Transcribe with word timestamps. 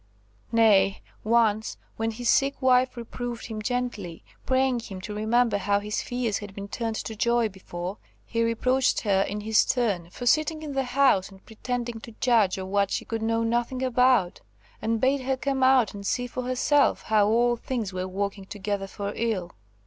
Nay, 0.51 0.99
once, 1.23 1.77
when 1.95 2.09
his 2.09 2.27
sick 2.27 2.59
wife 2.59 2.97
reproved 2.97 3.45
him 3.45 3.61
gently, 3.61 4.23
praying 4.47 4.79
him 4.79 4.99
to 5.01 5.13
remember 5.13 5.59
how 5.59 5.79
his 5.79 6.01
fears 6.01 6.39
had 6.39 6.55
been 6.55 6.67
turned 6.67 6.95
to 6.95 7.15
joy 7.15 7.49
before, 7.49 7.99
he 8.25 8.41
reproached 8.41 9.01
her 9.01 9.21
in 9.21 9.41
his 9.41 9.63
turn 9.63 10.09
for 10.09 10.25
sitting 10.25 10.63
in 10.63 10.73
the 10.73 10.85
house 10.85 11.29
and 11.29 11.45
pretending 11.45 11.99
to 11.99 12.15
judge 12.19 12.57
of 12.57 12.67
what 12.67 12.89
she 12.89 13.05
could 13.05 13.21
know 13.21 13.43
nothing 13.43 13.83
about, 13.83 14.41
and 14.81 14.99
bade 14.99 15.21
her 15.21 15.37
come 15.37 15.61
out 15.61 15.93
and 15.93 16.07
see 16.07 16.25
for 16.25 16.41
herself 16.45 17.03
how 17.03 17.27
all 17.27 17.55
things 17.55 17.93
were 17.93 18.07
working 18.07 18.45
together 18.45 18.87
for 18.87 19.13
ill. 19.15 19.51